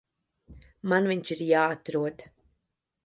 [0.93, 2.25] Man viņš ir jāatrod.